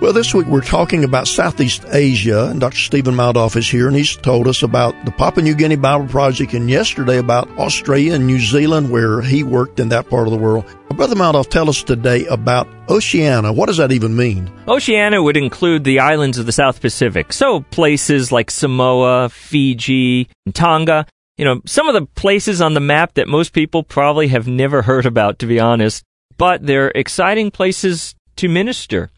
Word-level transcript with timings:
Well, 0.00 0.12
this 0.12 0.34
week 0.34 0.46
we're 0.46 0.62
talking 0.62 1.04
about 1.04 1.28
Southeast 1.28 1.84
Asia, 1.88 2.48
and 2.48 2.60
Dr. 2.60 2.76
Stephen 2.76 3.14
Maldoff 3.14 3.54
is 3.56 3.70
here, 3.70 3.86
and 3.86 3.96
he's 3.96 4.16
told 4.16 4.48
us 4.48 4.64
about 4.64 5.04
the 5.04 5.12
Papua 5.12 5.44
New 5.44 5.54
Guinea 5.54 5.76
Bible 5.76 6.08
Project, 6.08 6.54
and 6.54 6.68
yesterday 6.68 7.18
about 7.18 7.48
Australia 7.58 8.14
and 8.14 8.26
New 8.26 8.40
Zealand, 8.40 8.90
where 8.90 9.20
he 9.22 9.44
worked 9.44 9.78
in 9.78 9.90
that 9.90 10.08
part 10.10 10.26
of 10.26 10.32
the 10.32 10.38
world. 10.38 10.64
Brother 10.90 11.14
Maldoff, 11.14 11.48
tell 11.48 11.70
us 11.70 11.82
today 11.82 12.26
about 12.26 12.68
Oceania. 12.88 13.52
What 13.52 13.66
does 13.66 13.76
that 13.76 13.92
even 13.92 14.16
mean? 14.16 14.52
Oceania 14.68 15.22
would 15.22 15.36
include 15.36 15.84
the 15.84 16.00
islands 16.00 16.36
of 16.36 16.46
the 16.46 16.52
South 16.52 16.80
Pacific, 16.80 17.32
so 17.32 17.60
places 17.70 18.32
like 18.32 18.50
Samoa, 18.50 19.28
Fiji, 19.28 20.28
and 20.44 20.54
Tonga. 20.54 21.06
You 21.38 21.44
know, 21.44 21.62
some 21.64 21.88
of 21.88 21.94
the 21.94 22.06
places 22.06 22.60
on 22.60 22.74
the 22.74 22.80
map 22.80 23.14
that 23.14 23.26
most 23.26 23.52
people 23.52 23.82
probably 23.84 24.28
have 24.28 24.46
never 24.46 24.82
heard 24.82 25.06
about, 25.06 25.38
to 25.38 25.46
be 25.46 25.58
honest, 25.60 26.04
but 26.36 26.66
they're 26.66 26.92
exciting 26.94 27.50
places 27.50 28.14
to 28.36 28.48
minister. 28.48 29.10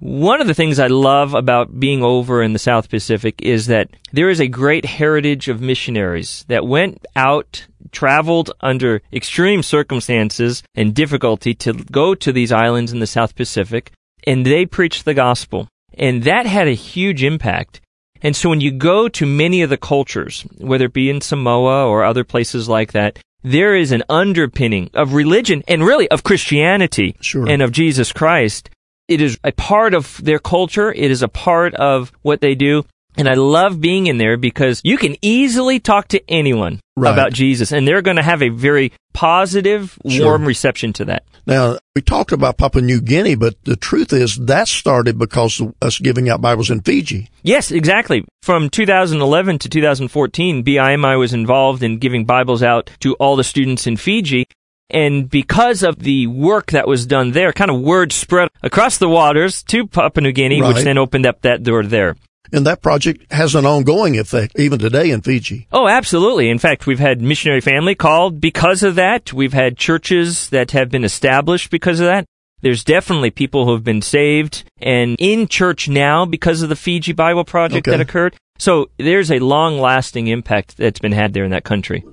One 0.00 0.40
of 0.40 0.48
the 0.48 0.54
things 0.54 0.78
I 0.78 0.88
love 0.88 1.34
about 1.34 1.78
being 1.78 2.02
over 2.02 2.42
in 2.42 2.52
the 2.52 2.58
South 2.58 2.90
Pacific 2.90 3.40
is 3.40 3.68
that 3.68 3.88
there 4.12 4.28
is 4.28 4.40
a 4.40 4.48
great 4.48 4.84
heritage 4.84 5.48
of 5.48 5.60
missionaries 5.60 6.44
that 6.48 6.66
went 6.66 7.06
out, 7.14 7.66
traveled 7.92 8.50
under 8.60 9.02
extreme 9.12 9.62
circumstances 9.62 10.62
and 10.74 10.94
difficulty 10.94 11.54
to 11.54 11.72
go 11.72 12.14
to 12.16 12.32
these 12.32 12.50
islands 12.50 12.92
in 12.92 12.98
the 12.98 13.06
South 13.06 13.36
Pacific, 13.36 13.92
and 14.26 14.44
they 14.44 14.66
preached 14.66 15.04
the 15.04 15.14
gospel. 15.14 15.68
And 15.96 16.24
that 16.24 16.46
had 16.46 16.66
a 16.66 16.74
huge 16.74 17.22
impact. 17.22 17.80
And 18.20 18.34
so 18.34 18.48
when 18.48 18.60
you 18.60 18.72
go 18.72 19.08
to 19.08 19.26
many 19.26 19.62
of 19.62 19.70
the 19.70 19.76
cultures, 19.76 20.44
whether 20.58 20.86
it 20.86 20.92
be 20.92 21.08
in 21.08 21.20
Samoa 21.20 21.86
or 21.86 22.04
other 22.04 22.24
places 22.24 22.68
like 22.68 22.92
that, 22.92 23.20
there 23.44 23.76
is 23.76 23.92
an 23.92 24.02
underpinning 24.08 24.90
of 24.92 25.12
religion 25.12 25.62
and 25.68 25.84
really 25.84 26.10
of 26.10 26.24
Christianity 26.24 27.14
Sure. 27.20 27.48
and 27.48 27.62
of 27.62 27.70
Jesus 27.70 28.10
Christ 28.12 28.70
it 29.08 29.20
is 29.20 29.38
a 29.44 29.52
part 29.52 29.94
of 29.94 30.22
their 30.24 30.38
culture. 30.38 30.92
It 30.92 31.10
is 31.10 31.22
a 31.22 31.28
part 31.28 31.74
of 31.74 32.12
what 32.22 32.40
they 32.40 32.54
do. 32.54 32.84
And 33.16 33.28
I 33.28 33.34
love 33.34 33.80
being 33.80 34.08
in 34.08 34.18
there 34.18 34.36
because 34.36 34.80
you 34.82 34.96
can 34.98 35.14
easily 35.22 35.78
talk 35.78 36.08
to 36.08 36.22
anyone 36.28 36.80
Right. 36.96 37.12
about 37.12 37.32
Jesus 37.32 37.70
and 37.70 37.86
they're 37.86 38.02
going 38.02 38.16
to 38.16 38.22
have 38.24 38.42
a 38.42 38.48
very 38.48 38.92
positive, 39.12 39.98
Sure. 40.08 40.26
warm 40.26 40.44
reception 40.44 40.92
to 40.94 41.04
that. 41.06 41.22
Now, 41.46 41.78
we 41.94 42.02
talked 42.02 42.32
about 42.32 42.56
Papua 42.56 42.82
New 42.82 43.00
Guinea, 43.00 43.34
but 43.36 43.54
the 43.64 43.76
truth 43.76 44.12
is 44.12 44.36
that 44.36 44.66
started 44.66 45.18
because 45.18 45.60
of 45.60 45.74
us 45.82 45.98
giving 45.98 46.28
out 46.28 46.40
Bibles 46.40 46.70
in 46.70 46.80
Fiji. 46.80 47.28
Yes, 47.42 47.70
exactly. 47.70 48.24
From 48.42 48.68
2011 48.70 49.58
to 49.60 49.68
2014, 49.68 50.64
BIMI 50.64 51.16
was 51.18 51.32
involved 51.32 51.82
in 51.82 51.98
giving 51.98 52.24
Bibles 52.24 52.62
out 52.62 52.90
to 53.00 53.14
all 53.14 53.36
the 53.36 53.44
students 53.44 53.86
in 53.86 53.96
Fiji. 53.96 54.46
And 54.94 55.28
because 55.28 55.82
of 55.82 55.98
the 55.98 56.28
work 56.28 56.70
that 56.70 56.86
was 56.86 57.04
done 57.04 57.32
there, 57.32 57.52
kind 57.52 57.70
of 57.70 57.80
word 57.80 58.12
spread 58.12 58.48
across 58.62 58.96
the 58.98 59.08
waters 59.08 59.64
to 59.64 59.88
Papua 59.88 60.22
New 60.22 60.30
Guinea, 60.32 60.62
which 60.62 60.84
then 60.84 60.98
opened 60.98 61.26
up 61.26 61.42
that 61.42 61.64
door 61.64 61.82
there. 61.82 62.16
And 62.52 62.64
that 62.66 62.80
project 62.80 63.32
has 63.32 63.56
an 63.56 63.66
ongoing 63.66 64.16
effect 64.16 64.56
even 64.56 64.78
today 64.78 65.10
in 65.10 65.20
Fiji. 65.22 65.66
Oh, 65.72 65.88
absolutely. 65.88 66.48
In 66.48 66.60
fact, 66.60 66.86
we've 66.86 67.00
had 67.00 67.20
missionary 67.20 67.60
family 67.60 67.96
called 67.96 68.40
because 68.40 68.84
of 68.84 68.94
that. 68.94 69.32
We've 69.32 69.52
had 69.52 69.76
churches 69.76 70.50
that 70.50 70.70
have 70.70 70.90
been 70.90 71.02
established 71.02 71.70
because 71.72 71.98
of 71.98 72.06
that. 72.06 72.24
There's 72.60 72.84
definitely 72.84 73.30
people 73.32 73.64
who 73.66 73.72
have 73.72 73.82
been 73.82 74.00
saved 74.02 74.62
and 74.80 75.16
in 75.18 75.48
church 75.48 75.88
now 75.88 76.24
because 76.24 76.62
of 76.62 76.68
the 76.68 76.76
Fiji 76.76 77.12
Bible 77.12 77.44
Project 77.44 77.88
Okay. 77.88 77.96
that 77.96 78.00
occurred. 78.00 78.36
So 78.58 78.90
there's 78.98 79.32
a 79.32 79.40
long 79.40 79.80
lasting 79.80 80.28
impact 80.28 80.76
that's 80.76 81.00
been 81.00 81.10
had 81.12 81.32
there 81.32 81.44
in 81.44 81.50
that 81.50 81.64
country. 81.64 82.04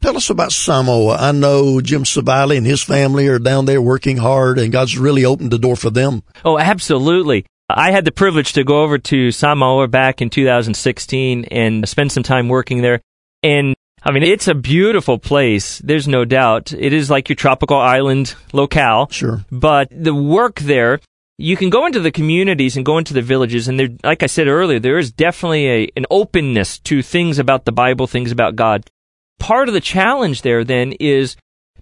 Tell 0.00 0.16
us 0.16 0.30
about 0.30 0.52
Samoa. 0.52 1.16
I 1.16 1.32
know 1.32 1.80
Jim 1.80 2.04
Savali 2.04 2.56
and 2.56 2.66
his 2.66 2.82
family 2.82 3.28
are 3.28 3.38
down 3.38 3.64
there 3.64 3.82
working 3.82 4.16
hard, 4.16 4.58
and 4.58 4.72
God's 4.72 4.98
really 4.98 5.24
opened 5.24 5.50
the 5.50 5.58
door 5.58 5.76
for 5.76 5.90
them. 5.90 6.22
Oh, 6.44 6.58
absolutely. 6.58 7.46
I 7.68 7.90
had 7.90 8.04
the 8.04 8.12
privilege 8.12 8.52
to 8.52 8.64
go 8.64 8.82
over 8.82 8.98
to 8.98 9.30
Samoa 9.30 9.88
back 9.88 10.22
in 10.22 10.30
2016 10.30 11.46
and 11.46 11.88
spend 11.88 12.12
some 12.12 12.22
time 12.22 12.48
working 12.48 12.82
there. 12.82 13.00
And 13.42 13.74
I 14.02 14.12
mean, 14.12 14.22
it's 14.22 14.46
a 14.46 14.54
beautiful 14.54 15.18
place. 15.18 15.78
There's 15.78 16.06
no 16.06 16.24
doubt. 16.24 16.72
It 16.72 16.92
is 16.92 17.10
like 17.10 17.28
your 17.28 17.36
tropical 17.36 17.76
island 17.76 18.36
locale. 18.52 19.08
Sure. 19.10 19.44
But 19.50 19.88
the 19.90 20.14
work 20.14 20.60
there, 20.60 21.00
you 21.38 21.56
can 21.56 21.70
go 21.70 21.86
into 21.86 21.98
the 21.98 22.12
communities 22.12 22.76
and 22.76 22.86
go 22.86 22.98
into 22.98 23.14
the 23.14 23.22
villages, 23.22 23.66
and 23.66 23.80
there, 23.80 23.88
like 24.04 24.22
I 24.22 24.26
said 24.26 24.46
earlier, 24.46 24.78
there 24.78 24.98
is 24.98 25.10
definitely 25.10 25.68
a, 25.68 25.90
an 25.96 26.06
openness 26.08 26.78
to 26.80 27.02
things 27.02 27.40
about 27.40 27.64
the 27.64 27.72
Bible, 27.72 28.06
things 28.06 28.30
about 28.30 28.54
God. 28.54 28.88
Part 29.38 29.68
of 29.68 29.74
the 29.74 29.80
challenge 29.80 30.42
there 30.42 30.64
then 30.64 30.92
is 30.92 31.36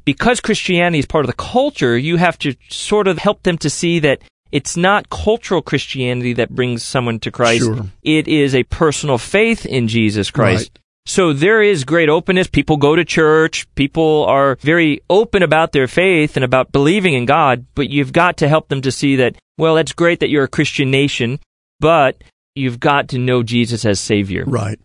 because 0.04 0.40
Christianity 0.40 0.98
is 0.98 1.06
part 1.06 1.24
of 1.24 1.30
the 1.30 1.36
culture, 1.36 1.96
you 1.96 2.16
have 2.16 2.38
to 2.40 2.54
sort 2.68 3.08
of 3.08 3.18
help 3.18 3.42
them 3.42 3.58
to 3.58 3.70
see 3.70 3.98
that 4.00 4.20
it's 4.52 4.76
not 4.76 5.08
cultural 5.10 5.62
Christianity 5.62 6.34
that 6.34 6.50
brings 6.50 6.82
someone 6.82 7.18
to 7.20 7.30
Christ. 7.30 7.64
Sure. 7.64 7.86
It 8.02 8.28
is 8.28 8.54
a 8.54 8.62
personal 8.64 9.18
faith 9.18 9.66
in 9.66 9.88
Jesus 9.88 10.30
Christ. 10.30 10.70
Right. 10.74 10.80
So 11.06 11.32
there 11.32 11.60
is 11.60 11.84
great 11.84 12.08
openness. 12.08 12.46
People 12.46 12.76
go 12.76 12.96
to 12.96 13.04
church. 13.04 13.66
People 13.74 14.24
are 14.24 14.56
very 14.60 15.00
open 15.10 15.42
about 15.42 15.72
their 15.72 15.86
faith 15.86 16.36
and 16.36 16.44
about 16.44 16.72
believing 16.72 17.14
in 17.14 17.26
God, 17.26 17.66
but 17.74 17.90
you've 17.90 18.12
got 18.12 18.38
to 18.38 18.48
help 18.48 18.68
them 18.68 18.80
to 18.82 18.92
see 18.92 19.16
that, 19.16 19.36
well, 19.58 19.74
that's 19.74 19.92
great 19.92 20.20
that 20.20 20.30
you're 20.30 20.44
a 20.44 20.48
Christian 20.48 20.90
nation, 20.90 21.40
but 21.80 22.22
you've 22.54 22.80
got 22.80 23.08
to 23.08 23.18
know 23.18 23.42
Jesus 23.42 23.84
as 23.84 24.00
Savior. 24.00 24.44
Right. 24.46 24.78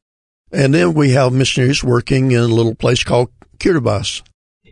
And 0.51 0.73
then 0.73 0.93
we 0.93 1.11
have 1.11 1.31
missionaries 1.33 1.83
working 1.83 2.31
in 2.31 2.39
a 2.39 2.47
little 2.47 2.75
place 2.75 3.03
called 3.03 3.29
Kiribati. 3.57 4.23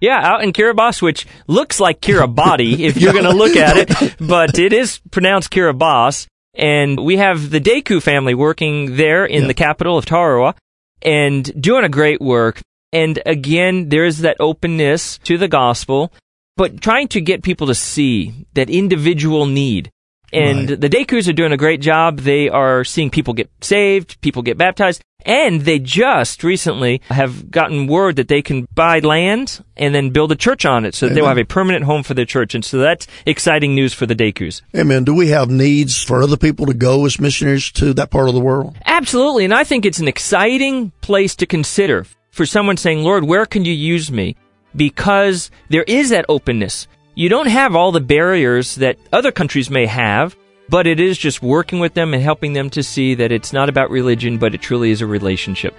Yeah, 0.01 0.19
out 0.21 0.43
in 0.43 0.53
Kiribati, 0.53 1.01
which 1.01 1.25
looks 1.47 1.79
like 1.79 2.01
Kiribati 2.01 2.79
if 2.87 2.97
you're 2.97 3.13
going 3.13 3.25
to 3.25 3.33
look 3.33 3.55
at 3.55 3.77
it, 3.77 4.15
but 4.19 4.57
it 4.59 4.73
is 4.73 4.99
pronounced 5.11 5.51
Kiribati. 5.51 6.27
And 6.55 6.99
we 7.05 7.17
have 7.17 7.51
the 7.51 7.59
Deku 7.61 8.01
family 8.01 8.33
working 8.33 8.95
there 8.95 9.25
in 9.25 9.41
Yeah. 9.43 9.47
the 9.47 9.53
capital 9.53 9.97
of 9.97 10.05
Tarawa 10.05 10.55
and 11.03 11.43
doing 11.61 11.83
a 11.83 11.89
great 11.89 12.19
work. 12.19 12.61
And 12.91 13.19
again, 13.25 13.89
there 13.89 14.05
is 14.05 14.19
that 14.19 14.37
openness 14.39 15.19
to 15.19 15.37
the 15.37 15.47
gospel, 15.47 16.11
but 16.55 16.81
trying 16.81 17.09
to 17.09 17.21
get 17.21 17.43
people 17.43 17.67
to 17.67 17.75
see 17.75 18.47
that 18.53 18.69
individual 18.71 19.45
need. 19.45 19.91
And 20.33 20.69
Right. 20.69 20.81
the 20.81 20.89
Dekus 20.89 21.27
are 21.29 21.33
doing 21.33 21.53
a 21.53 21.57
great 21.57 21.81
job. 21.81 22.19
They 22.19 22.49
are 22.49 22.83
seeing 22.83 23.09
people 23.09 23.33
get 23.33 23.49
saved, 23.61 24.19
people 24.21 24.41
get 24.41 24.57
baptized, 24.57 25.01
and 25.25 25.61
they 25.61 25.79
just 25.79 26.43
recently 26.43 27.01
have 27.09 27.49
gotten 27.49 27.87
word 27.87 28.17
that 28.17 28.27
they 28.27 28.41
can 28.41 28.67
buy 28.75 28.99
land 28.99 29.63
and 29.75 29.95
then 29.95 30.09
build 30.09 30.31
a 30.31 30.35
church 30.35 30.65
on 30.65 30.85
it 30.85 30.95
so 30.95 31.07
that 31.07 31.15
they'll 31.15 31.27
have 31.27 31.37
a 31.37 31.43
permanent 31.45 31.85
home 31.85 32.03
for 32.03 32.13
their 32.13 32.25
church. 32.25 32.55
And 32.55 32.63
so 32.63 32.77
that's 32.77 33.07
exciting 33.25 33.73
news 33.73 33.93
for 33.93 34.05
the 34.05 34.15
Dekus. 34.15 34.61
Amen. 34.75 35.03
Do 35.05 35.13
we 35.13 35.27
have 35.29 35.49
needs 35.49 36.01
for 36.03 36.21
other 36.21 36.37
people 36.37 36.65
to 36.65 36.73
go 36.73 37.05
as 37.05 37.19
missionaries 37.19 37.71
to 37.73 37.93
that 37.93 38.11
part 38.11 38.27
of 38.27 38.33
the 38.35 38.41
world? 38.41 38.77
Absolutely. 38.85 39.45
And 39.45 39.53
I 39.53 39.63
think 39.63 39.85
it's 39.85 39.99
an 39.99 40.07
exciting 40.07 40.91
place 41.01 41.35
to 41.37 41.45
consider 41.45 42.05
for 42.31 42.45
someone 42.45 42.77
saying, 42.77 42.99
Lord, 43.03 43.23
where 43.23 43.45
can 43.45 43.65
you 43.65 43.73
use 43.73 44.11
me? 44.11 44.35
Because 44.75 45.49
there 45.69 45.83
is 45.83 46.09
that 46.09 46.25
openness. 46.29 46.87
You 47.17 47.29
don't 47.29 47.47
have 47.47 47.75
all 47.75 47.91
the 47.91 47.99
barriers 47.99 48.75
that 48.75 48.99
other 49.11 49.31
countries 49.31 49.71
may 49.71 49.87
have, 49.87 50.37
but 50.69 50.85
it 50.85 50.99
is 50.99 51.17
just 51.17 51.41
working 51.41 51.79
with 51.79 51.95
them 51.95 52.13
and 52.13 52.21
helping 52.21 52.53
them 52.53 52.69
to 52.69 52.83
see 52.83 53.15
that 53.15 53.31
it's 53.31 53.51
not 53.51 53.69
about 53.69 53.89
religion, 53.89 54.37
but 54.37 54.53
it 54.53 54.61
truly 54.61 54.91
is 54.91 55.01
a 55.01 55.07
relationship. 55.07 55.73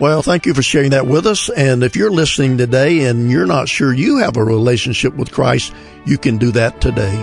Well, 0.00 0.20
thank 0.20 0.46
you 0.46 0.52
for 0.52 0.62
sharing 0.62 0.90
that 0.90 1.06
with 1.06 1.28
us. 1.28 1.48
And 1.48 1.84
if 1.84 1.94
you're 1.94 2.10
listening 2.10 2.58
today 2.58 3.04
and 3.04 3.30
you're 3.30 3.46
not 3.46 3.68
sure 3.68 3.94
you 3.94 4.18
have 4.18 4.36
a 4.36 4.42
relationship 4.42 5.14
with 5.14 5.30
Christ, 5.30 5.72
you 6.06 6.18
can 6.18 6.38
do 6.38 6.50
that 6.50 6.80
today. 6.80 7.14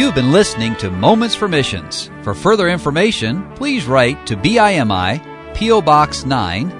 You've 0.00 0.14
been 0.14 0.32
listening 0.32 0.76
to 0.76 0.90
Moments 0.90 1.34
for 1.34 1.46
Missions. 1.46 2.10
For 2.22 2.32
further 2.32 2.70
information, 2.70 3.46
please 3.54 3.84
write 3.84 4.26
to 4.28 4.36
BIMI, 4.38 5.54
P.O. 5.54 5.82
Box 5.82 6.24
9, 6.24 6.79